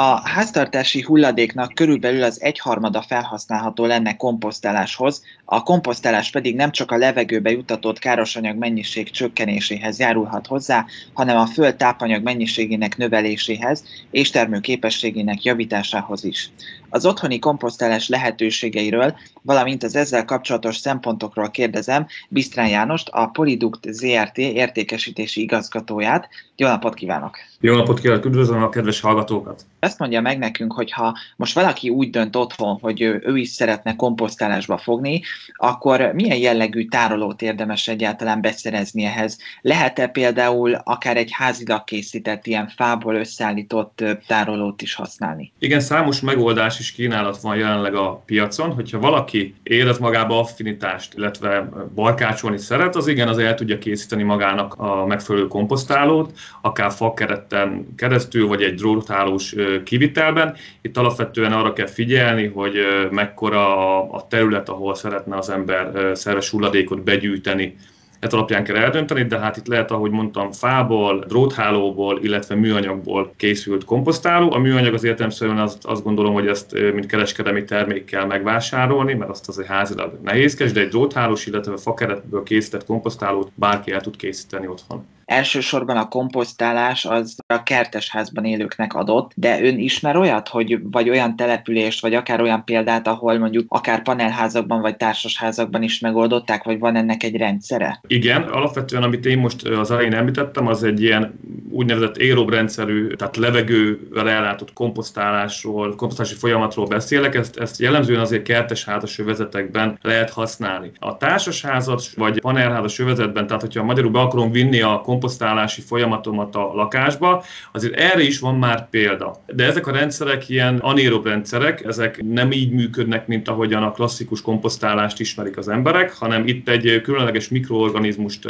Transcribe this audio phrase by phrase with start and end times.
[0.00, 6.96] A háztartási hulladéknak körülbelül az egyharmada felhasználható lenne komposztáláshoz, a komposztálás pedig nem csak a
[6.96, 15.42] levegőbe jutatott károsanyag mennyiség csökkenéséhez járulhat hozzá, hanem a föld tápanyag mennyiségének növeléséhez és termőképességének
[15.42, 16.50] javításához is.
[16.90, 24.38] Az otthoni komposztálás lehetőségeiről, valamint az ezzel kapcsolatos szempontokról kérdezem Bisztrán Jánost, a Polidukt ZRT
[24.38, 26.28] értékesítési igazgatóját.
[26.56, 27.36] Jó napot kívánok!
[27.60, 29.64] Jó napot kívánok, üdvözlöm a kedves hallgatókat!
[29.80, 33.96] Azt mondja meg nekünk, hogy ha most valaki úgy dönt otthon, hogy ő is szeretne
[33.96, 39.38] komposztálásba fogni, akkor milyen jellegű tárolót érdemes egyáltalán beszerezni ehhez?
[39.60, 45.52] Lehet-e például akár egy házilag készített ilyen fából összeállított tárolót is használni?
[45.58, 48.72] Igen, számos megoldás is kínálat van jelenleg a piacon.
[48.72, 54.74] Hogyha valaki érez magába affinitást, illetve barkácsolni szeret, az igen, az el tudja készíteni magának
[54.74, 59.54] a megfelelő komposztálót, akár fakeretten keresztül, vagy egy dróthálós
[59.84, 60.56] kivitelben.
[60.80, 62.74] Itt alapvetően arra kell figyelni, hogy
[63.10, 67.76] mekkora a terület, ahol szeretne az ember szerves hulladékot begyűjteni
[68.20, 73.84] ez alapján kell eldönteni, de hát itt lehet, ahogy mondtam, fából, dróthálóból, illetve műanyagból készült
[73.84, 74.52] komposztáló.
[74.52, 79.30] A műanyag az értelemszerűen azt, azt gondolom, hogy ezt mint kereskedelmi termék kell megvásárolni, mert
[79.30, 84.66] azt azért házilag nehézkes, de egy dróthálós, illetve fakeretből készített komposztálót bárki el tud készíteni
[84.66, 85.06] otthon.
[85.28, 91.36] Elsősorban a komposztálás az a kertesházban élőknek adott, de ön ismer olyat, hogy vagy olyan
[91.36, 96.96] települést, vagy akár olyan példát, ahol mondjuk akár panelházakban, vagy társasházakban is megoldották, vagy van
[96.96, 98.00] ennek egy rendszere?
[98.06, 103.36] Igen, alapvetően amit én most az elején említettem, az egy ilyen úgynevezett aerob rendszerű, tehát
[103.36, 110.90] levegővel ellátott komposztálásról, komposztálási folyamatról beszélek, ezt, ezt jellemzően azért kertesházas övezetekben lehet használni.
[110.98, 116.72] A társasházas vagy panelházas övezetben, tehát hogyha magyarul be akarom vinni a komposztálási folyamatomat a
[116.74, 119.42] lakásba, azért erre is van már példa.
[119.46, 124.40] De ezek a rendszerek ilyen anaerob rendszerek, ezek nem így működnek, mint ahogyan a klasszikus
[124.42, 128.48] komposztálást ismerik az emberek, hanem itt egy különleges mikroorganizmust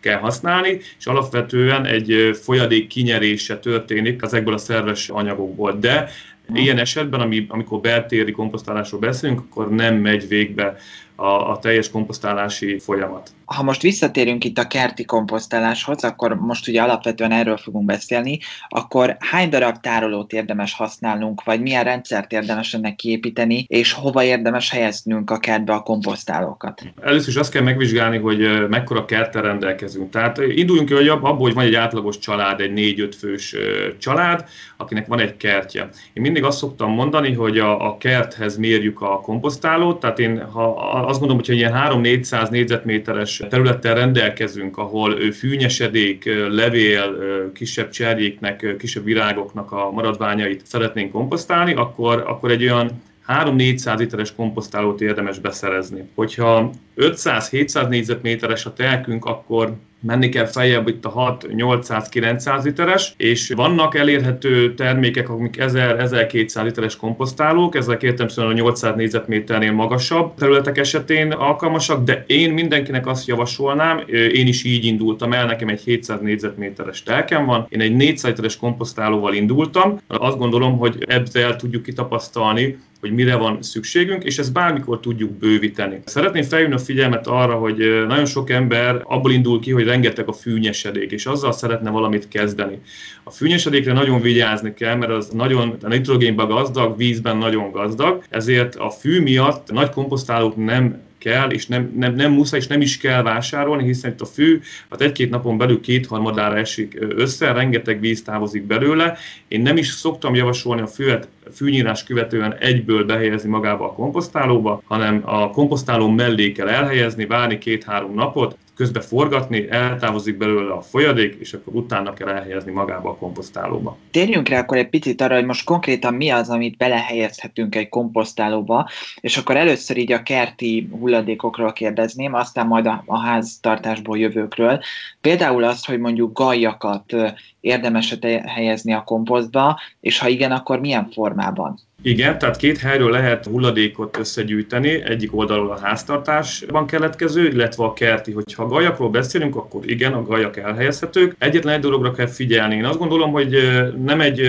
[0.00, 5.72] kell használni, és alapvetően egy folyadék kinyerése történik ezekből a szerves anyagokból.
[5.72, 6.08] De
[6.54, 10.76] Ilyen esetben, amikor beltéri komposztálásról beszélünk, akkor nem megy végbe
[11.20, 13.30] a, a teljes komposztálási folyamat.
[13.44, 18.38] Ha most visszatérünk itt a kerti komposztáláshoz, akkor most ugye alapvetően erről fogunk beszélni,
[18.68, 24.70] akkor hány darab tárolót érdemes használnunk, vagy milyen rendszert érdemes ennek kiépíteni, és hova érdemes
[24.70, 26.82] helyeznünk a kertbe a komposztálókat?
[27.02, 30.10] Először is azt kell megvizsgálni, hogy mekkora kerttel rendelkezünk.
[30.10, 33.56] Tehát induljunk ki, hogy abból, hogy van egy átlagos család, egy négy-öt fős
[33.98, 34.44] család,
[34.76, 35.88] akinek van egy kertje.
[36.12, 41.08] Én mindig azt szoktam mondani, hogy a, a kerthez mérjük a komposztálót, tehát én ha
[41.10, 47.16] azt gondolom, hogy ilyen 3-400 négyzetméteres területtel rendelkezünk, ahol fűnyesedék, levél,
[47.54, 55.00] kisebb cserjéknek, kisebb virágoknak a maradványait szeretnénk komposztálni, akkor, akkor egy olyan 3-400 literes komposztálót
[55.00, 56.08] érdemes beszerezni.
[56.14, 63.96] Hogyha 500-700 négyzetméteres a telkünk, akkor menni kell feljebb itt a 6-800-900 literes, és vannak
[63.96, 72.04] elérhető termékek, amik 1000-1200 literes komposztálók, ezek értelmszerűen a 800 négyzetméternél magasabb területek esetén alkalmasak,
[72.04, 74.02] de én mindenkinek azt javasolnám,
[74.32, 78.56] én is így indultam el, nekem egy 700 négyzetméteres telkem van, én egy 400 literes
[78.56, 85.00] komposztálóval indultam, azt gondolom, hogy ebből tudjuk kitapasztalni, hogy mire van szükségünk, és ezt bármikor
[85.00, 86.00] tudjuk bővíteni.
[86.04, 90.32] Szeretném felhívni a figyelmet arra, hogy nagyon sok ember abból indul ki, hogy rengeteg a
[90.32, 92.80] fűnyesedék, és azzal szeretne valamit kezdeni.
[93.24, 98.74] A fűnyesedékre nagyon vigyázni kell, mert az nagyon a nitrogénben gazdag, vízben nagyon gazdag, ezért
[98.76, 102.98] a fű miatt nagy komposztálók nem kell, és nem, nem, nem muszáj, és nem is
[102.98, 104.60] kell vásárolni, hiszen itt a fű
[104.90, 109.16] hát egy-két napon belül kétharmadára esik össze, rengeteg víz távozik belőle.
[109.48, 115.22] Én nem is szoktam javasolni a füvet fűnyírás követően egyből behelyezni magába a komposztálóba, hanem
[115.24, 121.52] a komposztáló mellé kell elhelyezni, várni két-három napot, közbe forgatni, eltávozik belőle a folyadék, és
[121.52, 123.96] akkor utána kell elhelyezni magába a komposztálóba.
[124.10, 128.88] Térjünk rá akkor egy picit arra, hogy most konkrétan mi az, amit belehelyezhetünk egy komposztálóba,
[129.20, 134.80] és akkor először így a kerti hulladékokról kérdezném, aztán majd a, a háztartásból jövőkről.
[135.20, 137.14] Például azt, hogy mondjuk gajakat
[137.60, 141.80] érdemes helyezni a komposztba, és ha igen, akkor milyen formában?
[142.02, 148.32] Igen, tehát két helyről lehet hulladékot összegyűjteni, egyik oldalról a háztartásban keletkező, illetve a kerti.
[148.32, 151.34] Hogyha a gajakról beszélünk, akkor igen, a gajak elhelyezhetők.
[151.38, 152.74] Egyetlen egy dologra kell figyelni.
[152.74, 153.56] Én azt gondolom, hogy
[154.04, 154.40] nem, egy,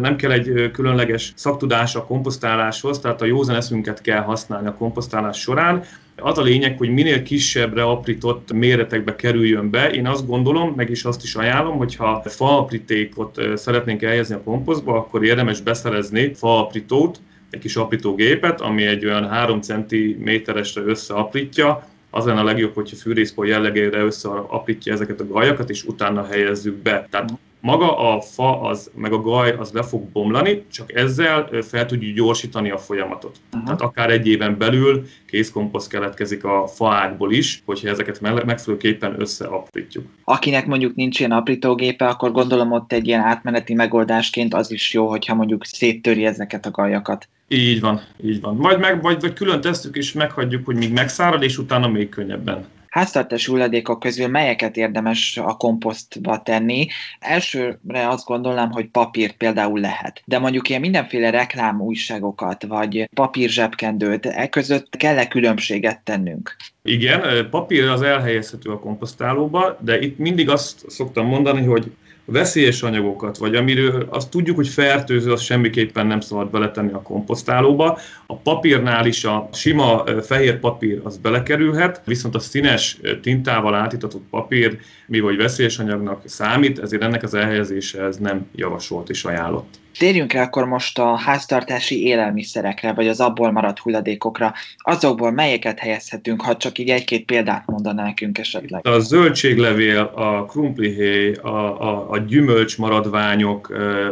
[0.00, 5.40] nem kell egy különleges szaktudás a komposztáláshoz, tehát a józan eszünket kell használni a komposztálás
[5.40, 5.84] során,
[6.16, 9.90] Az a lényeg, hogy minél kisebbre aprított méretekbe kerüljön be.
[9.90, 15.24] Én azt gondolom, meg is azt is ajánlom, hogyha faaprítékot szeretnénk elhelyezni a komposztba, akkor
[15.24, 17.20] érdemes beszerezni faaprítót,
[17.50, 23.46] egy kis aprítógépet, ami egy olyan 3 cm-esre összeaprítja, az lenne a legjobb, hogyha fűrészpor
[23.46, 27.06] jellegére összeaprítja ezeket a gajakat, és utána helyezzük be.
[27.10, 31.86] Tehát maga a fa, az, meg a gaj, az le fog bomlani, csak ezzel fel
[31.86, 33.36] tudjuk gyorsítani a folyamatot.
[33.46, 33.64] Uh-huh.
[33.64, 40.04] Tehát akár egy éven belül készkomposzt keletkezik a faágból is, hogyha ezeket megfelelőképpen összeaprítjuk.
[40.24, 45.08] Akinek mondjuk nincs ilyen aprítógépe, akkor gondolom ott egy ilyen átmeneti megoldásként az is jó,
[45.08, 47.28] hogyha mondjuk széttöri ezeket a gajakat.
[47.48, 48.56] Így van, így van.
[48.56, 52.66] Majd meg, vagy, vagy külön tesztük és meghagyjuk, hogy még megszárad, és utána még könnyebben
[52.96, 56.86] háztartási hulladékok közül melyeket érdemes a komposztba tenni?
[57.18, 60.22] Elsőre azt gondolnám, hogy papírt például lehet.
[60.24, 66.56] De mondjuk ilyen mindenféle reklám újságokat, vagy papír zsebkendőt, e között kell-e különbséget tennünk?
[66.82, 71.90] Igen, papír az elhelyezhető a komposztálóba, de itt mindig azt szoktam mondani, hogy
[72.26, 77.98] veszélyes anyagokat, vagy amiről azt tudjuk, hogy fertőző, azt semmiképpen nem szabad beletenni a komposztálóba.
[78.26, 84.78] A papírnál is a sima fehér papír az belekerülhet, viszont a színes tintával átítatott papír,
[85.06, 89.78] mi vagy veszélyes anyagnak számít, ezért ennek az elhelyezése ez nem javasolt és ajánlott.
[89.98, 94.54] Térjünk rá akkor most a háztartási élelmiszerekre, vagy az abból maradt hulladékokra.
[94.76, 98.86] Azokból melyeket helyezhetünk, ha csak így egy-két példát mondaná nekünk esetleg?
[98.86, 101.48] A zöldséglevél, a krumplihéj, a,
[101.80, 103.68] a, a gyümölcs maradványok,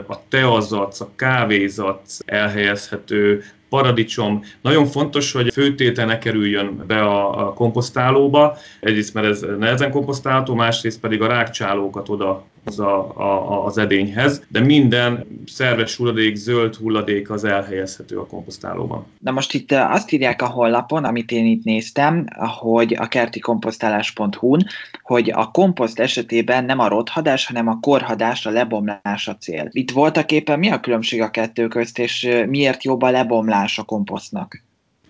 [0.09, 4.43] a teazac, a kávézac elhelyezhető, paradicsom.
[4.61, 11.01] Nagyon fontos, hogy főtétel ne kerüljön be a, komposztálóba, egyrészt mert ez nehezen komposztálható, másrészt
[11.01, 17.31] pedig a rákcsálókat oda az, a, a, az edényhez, de minden szerves hulladék, zöld hulladék
[17.31, 19.07] az elhelyezhető a komposztálóban.
[19.19, 22.27] Na most itt azt írják a honlapon, amit én itt néztem,
[22.61, 24.67] hogy a kertikomposztálás.hu-n,
[25.03, 29.69] hogy a komposzt esetében nem a rothadás, hanem a korhadás, a lebomlás a cél.
[29.71, 33.83] Itt voltak éppen mi a különbség a kettő közt, és miért jobb a lebomlás a
[33.83, 34.64] komposztnak?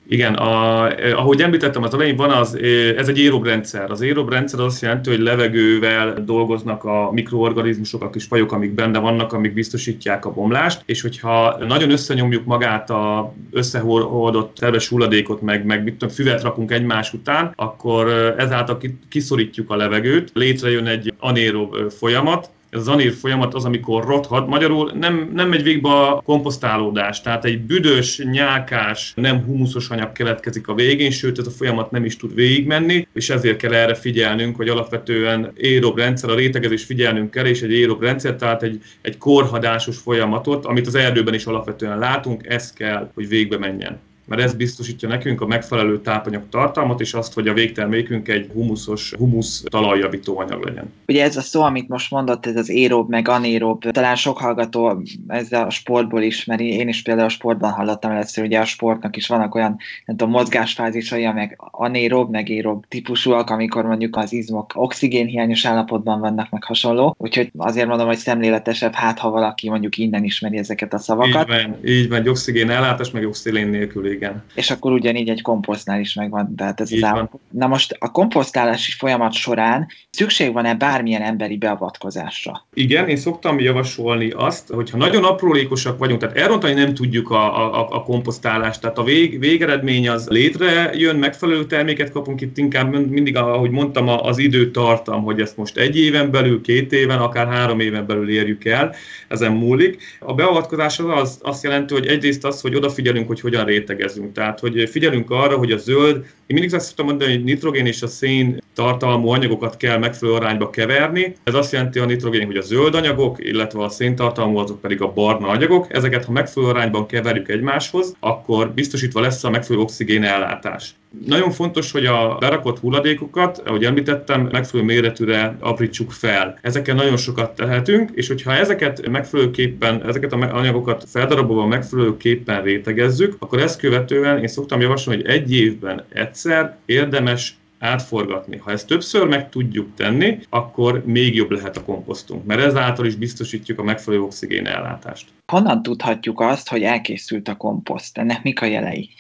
[0.09, 2.59] Igen, a, ahogy említettem az elején, van az,
[2.97, 3.91] ez egy érob rendszer.
[3.91, 8.71] Az érob rendszer az azt jelenti, hogy levegővel dolgoznak a mikroorganizmusok, a kis fajok, amik
[8.71, 15.41] benne vannak, amik biztosítják a bomlást, és hogyha nagyon összenyomjuk magát a összehordott terves hulladékot,
[15.41, 18.79] meg, meg mit tudom, füvet rakunk egymás után, akkor ezáltal
[19.09, 24.49] kiszorítjuk a levegőt, létrejön egy anérob folyamat, ez az anír folyamat az, amikor rothad.
[24.49, 30.69] Magyarul nem, nem megy végbe a komposztálódás, tehát egy büdös, nyálkás, nem humuszos anyag keletkezik
[30.69, 34.57] a végén, sőt ez a folyamat nem is tud végigmenni, és ezért kell erre figyelnünk,
[34.57, 39.19] hogy alapvetően érob rendszer, a rétegezés figyelnünk kell, és egy érob rendszer, tehát egy, egy
[39.19, 44.55] korhadásos folyamatot, amit az erdőben is alapvetően látunk, ez kell, hogy végbe menjen mert ez
[44.55, 50.39] biztosítja nekünk a megfelelő tápanyag tartalmat, és azt, hogy a végtermékünk egy humuszos, humusz talajjavító
[50.39, 50.93] anyag legyen.
[51.09, 55.03] Ugye ez a szó, amit most mondott, ez az érob meg anérob, talán sok hallgató
[55.27, 59.27] ezzel a sportból ismeri, én is például a sportban hallottam először, ugye a sportnak is
[59.27, 65.65] vannak olyan, nem tudom, mozgásfázisai, meg anérob, meg érob típusúak, amikor mondjuk az izmok oxigénhiányos
[65.67, 67.15] állapotban vannak, meg hasonló.
[67.19, 71.49] Úgyhogy azért mondom, hogy szemléletesebb, hát ha valaki mondjuk innen ismeri ezeket a szavakat.
[71.49, 74.45] Így van, így van, oxigén ellátás, meg oxigén nélkül igen.
[74.55, 77.41] És akkor ugyanígy egy komposztnál is megvan, tehát ez Így az állapot.
[77.51, 82.67] Na most a komposztálási folyamat során szükség van-e bármilyen emberi beavatkozásra?
[82.75, 87.75] Igen, én szoktam javasolni azt, hogy ha nagyon aprólékosak vagyunk, tehát elrontani nem tudjuk a,
[87.81, 93.37] a, a komposztálást, tehát a vég, végeredmény az létrejön, megfelelő terméket kapunk itt inkább mindig,
[93.37, 97.81] ahogy mondtam, az idő tartam, hogy ezt most egy éven belül, két éven, akár három
[97.81, 98.95] éven belül érjük el,
[99.29, 100.03] ezen múlik.
[100.19, 104.33] A beavatkozás az, az azt jelenti, hogy egyrészt az, hogy odafigyelünk, hogy hogyan réteg mérlegezünk.
[104.33, 108.03] Tehát, hogy figyelünk arra, hogy a zöld, én mindig azt szoktam mondani, hogy nitrogén és
[108.03, 111.37] a szén tartalmú anyagokat kell megfelelő arányba keverni.
[111.45, 115.13] Ez azt jelenti a nitrogén, hogy a zöld anyagok, illetve a széntartalmú azok pedig a
[115.13, 115.87] barna anyagok.
[115.95, 120.95] Ezeket, ha megfelelő arányban keverjük egymáshoz, akkor biztosítva lesz a megfelelő oxigén ellátás.
[121.27, 126.59] Nagyon fontos, hogy a berakott hulladékokat, ahogy említettem, megfelelő méretűre aprítsuk fel.
[126.63, 133.61] Ezeken nagyon sokat tehetünk, és hogyha ezeket megfelelőképpen, ezeket a anyagokat feldarabolva megfelelőképpen rétegezzük, akkor
[133.61, 138.57] ezt követően én szoktam javasolni, hogy egy évben egyszer érdemes átforgatni.
[138.57, 143.15] Ha ezt többször meg tudjuk tenni, akkor még jobb lehet a komposztunk, mert ezáltal is
[143.15, 145.29] biztosítjuk a megfelelő oxigén ellátást.
[145.47, 148.19] Honnan tudhatjuk azt, hogy elkészült a komposzt?
[148.19, 149.11] Ennek mik a jelei?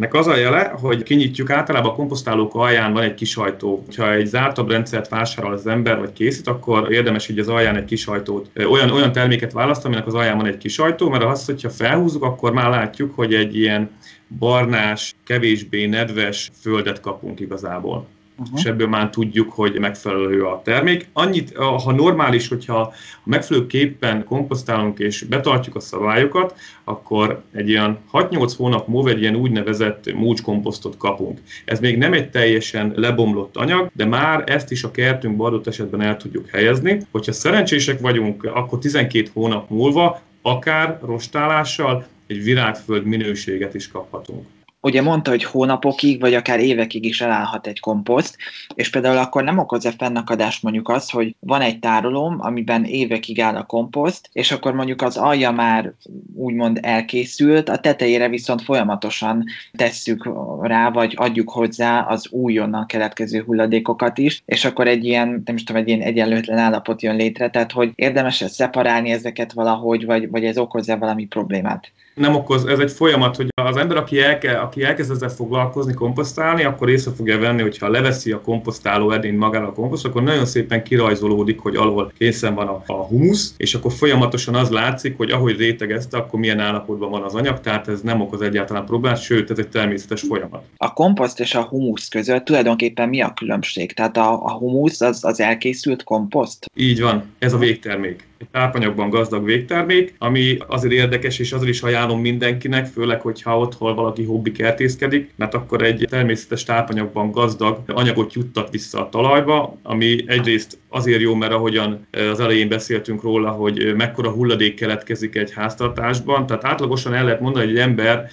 [0.00, 3.84] Nek az a jele, hogy kinyitjuk általában a komposztálók alján van egy kis ajtó.
[3.96, 7.84] Ha egy zártabb rendszert vásárol az ember, vagy készít, akkor érdemes így az alján egy
[7.84, 11.46] kis ajtót, olyan, olyan terméket választani, aminek az alján van egy kis ajtó, mert azt,
[11.46, 13.90] hogyha felhúzzuk, akkor már látjuk, hogy egy ilyen
[14.38, 18.06] barnás, kevésbé nedves földet kapunk igazából
[18.40, 18.58] uh-huh.
[18.58, 21.08] és ebből már tudjuk, hogy megfelelő a termék.
[21.12, 22.92] Annyit, ha normális, hogyha
[23.24, 26.54] megfelelőképpen komposztálunk és betartjuk a szabályokat,
[26.84, 31.40] akkor egy ilyen 6-8 hónap múlva egy ilyen úgynevezett múcskomposztot kapunk.
[31.64, 36.00] Ez még nem egy teljesen lebomlott anyag, de már ezt is a kertünkben adott esetben
[36.00, 37.00] el tudjuk helyezni.
[37.10, 44.46] Hogyha szerencsések vagyunk, akkor 12 hónap múlva akár rostálással egy virágföld minőséget is kaphatunk
[44.80, 48.36] ugye mondta, hogy hónapokig, vagy akár évekig is elállhat egy komposzt,
[48.74, 53.56] és például akkor nem okoz-e fennakadást mondjuk az, hogy van egy tárolóm, amiben évekig áll
[53.56, 55.92] a komposzt, és akkor mondjuk az alja már
[56.34, 60.28] úgymond elkészült, a tetejére viszont folyamatosan tesszük
[60.62, 65.64] rá, vagy adjuk hozzá az újonnan keletkező hulladékokat is, és akkor egy ilyen, nem is
[65.64, 70.44] tudom, egy ilyen egyenlőtlen állapot jön létre, tehát hogy érdemes szeparálni ezeket valahogy, vagy, vagy
[70.44, 71.92] ez okoz-e valami problémát?
[72.14, 76.64] Nem okoz, ez egy folyamat, hogy az ember, aki, elke, aki elkezd ezzel foglalkozni, komposztálni,
[76.64, 80.46] akkor észre fogja venni, hogy ha leveszi a komposztáló edényt magára a komposzt, akkor nagyon
[80.46, 85.30] szépen kirajzolódik, hogy alól készen van a, a humusz, és akkor folyamatosan az látszik, hogy
[85.30, 89.50] ahogy rétegezte, akkor milyen állapotban van az anyag, tehát ez nem okoz egyáltalán problémát, sőt,
[89.50, 90.62] ez egy természetes folyamat.
[90.76, 93.92] A komposzt és a humusz között tulajdonképpen mi a különbség?
[93.92, 96.70] Tehát a, a humusz az, az elkészült komposzt?
[96.74, 101.82] Így van, ez a végtermék egy tápanyagban gazdag végtermék, ami azért érdekes, és azért is
[101.82, 108.32] ajánlom mindenkinek, főleg, hogyha otthon valaki hobbi kertészkedik, mert akkor egy természetes tápanyagban gazdag anyagot
[108.32, 113.94] juttat vissza a talajba, ami egyrészt azért jó, mert ahogyan az elején beszéltünk róla, hogy
[113.96, 118.28] mekkora hulladék keletkezik egy háztartásban, tehát átlagosan el lehet mondani, hogy egy ember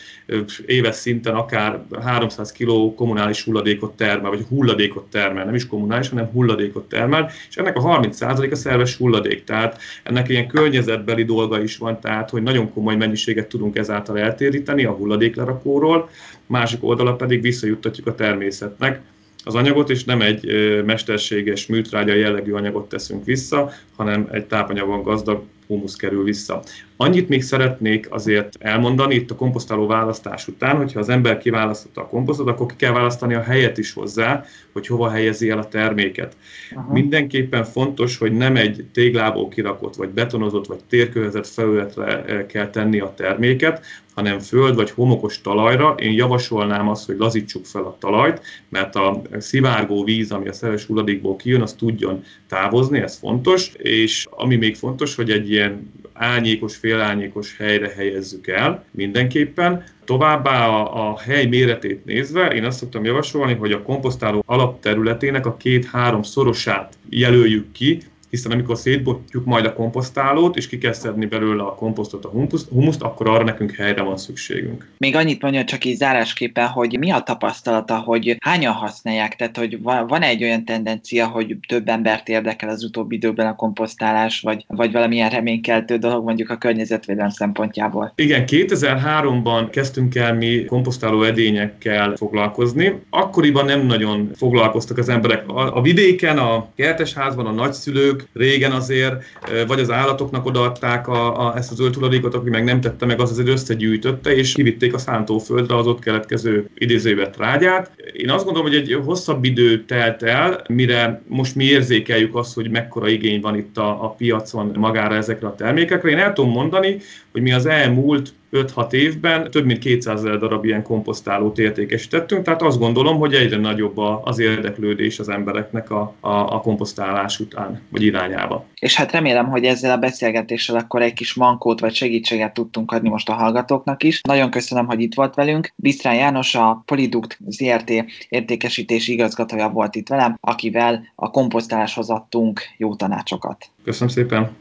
[0.66, 6.30] éves szinten akár 300 kg kommunális hulladékot termel, vagy hulladékot termel, nem is kommunális, hanem
[6.32, 9.44] hulladékot termel, és ennek a 30% a szerves hulladék.
[9.44, 14.86] Tehát ennek ilyen környezetbeli dolga is van, tehát hogy nagyon komoly mennyiséget tudunk ezáltal eltéríteni
[14.86, 16.10] a hulladéklerakóról,
[16.46, 19.02] másik oldala pedig visszajuttatjuk a természetnek.
[19.44, 20.46] Az anyagot, és nem egy
[20.86, 26.62] mesterséges műtrágya jellegű anyagot teszünk vissza, hanem egy tápanyagon gazdag humusz kerül vissza.
[27.00, 32.08] Annyit még szeretnék azért elmondani itt a komposztáló választás után, hogyha az ember kiválasztotta a
[32.08, 36.38] komposztot, akkor ki kell választani a helyet is hozzá, hogy hova helyezi el a terméket.
[36.76, 36.94] Aha.
[36.94, 43.00] Mindenképpen fontos, hogy nem egy téglából kirakott, vagy betonozott, vagy térkövezett felületre eh, kell tenni
[43.00, 45.96] a terméket, hanem föld vagy homokos talajra.
[46.00, 50.86] Én javasolnám azt, hogy lazítsuk fel a talajt, mert a szivárgó víz, ami a szerves
[50.86, 56.76] hulladékból kijön, az tudjon távozni, ez fontos, és ami még fontos, hogy egy ilyen ányékos,
[56.76, 59.84] félányékos helyre helyezzük el mindenképpen.
[60.06, 65.58] Továbbá a, a hely méretét nézve, én azt szoktam javasolni, hogy a komposztáló alapterületének a
[65.58, 68.00] két-három szorosát jelöljük ki,
[68.30, 72.30] hiszen amikor szétbotjuk majd a komposztálót, és ki kell szedni belőle a komposztot, a
[72.70, 74.88] humuszt, akkor arra nekünk helyre van szükségünk.
[74.98, 79.82] Még annyit mondja csak így zárásképpen, hogy mi a tapasztalata, hogy hányan használják, tehát hogy
[79.82, 84.92] van egy olyan tendencia, hogy több embert érdekel az utóbbi időben a komposztálás, vagy, vagy
[84.92, 88.14] valamilyen reménykeltő dolog mondjuk a környezetvédelem szempontjából?
[88.16, 93.00] Igen, 2003-ban kezdtünk el mi komposztáló edényekkel foglalkozni.
[93.10, 95.50] Akkoriban nem nagyon foglalkoztak az emberek.
[95.50, 99.24] A, a vidéken, a kertesházban a nagyszülők szülők régen azért,
[99.68, 103.32] vagy az állatoknak odaadták a, a, ezt az öltulladékot, aki meg nem tette meg, az
[103.32, 107.92] azért összegyűjtötte, és kivitték a szántóföldre az ott keletkező idézővet trágyát.
[108.14, 112.70] Én azt gondolom, hogy egy hosszabb idő telt el, mire most mi érzékeljük azt, hogy
[112.70, 116.10] mekkora igény van itt a, a piacon magára ezekre a termékekre.
[116.10, 116.98] Én el tudom mondani,
[117.38, 122.62] hogy mi az elmúlt 5-6 évben több mint 200 ezer darab ilyen komposztálót értékesítettünk, tehát
[122.62, 128.02] azt gondolom, hogy egyre nagyobb az érdeklődés az embereknek a, a, a komposztálás után, vagy
[128.02, 128.66] irányába.
[128.80, 133.10] És hát remélem, hogy ezzel a beszélgetéssel akkor egy kis mankót vagy segítséget tudtunk adni
[133.10, 134.22] most a hallgatóknak is.
[134.22, 135.74] Nagyon köszönöm, hogy itt volt velünk.
[135.76, 137.92] Bisztrán János, a Poliduct ZRT
[138.30, 143.66] értékesítési igazgatója volt itt velem, akivel a komposztáláshoz adtunk jó tanácsokat.
[143.84, 144.52] Köszönöm szépen!